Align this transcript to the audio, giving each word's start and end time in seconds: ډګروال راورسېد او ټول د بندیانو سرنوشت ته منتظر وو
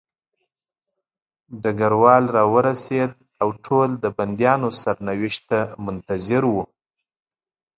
ډګروال 1.61 2.23
راورسېد 2.35 3.11
او 3.41 3.49
ټول 3.65 3.89
د 4.03 4.05
بندیانو 4.17 4.69
سرنوشت 4.81 5.41
ته 5.49 5.59
منتظر 5.85 6.43
وو 6.53 6.63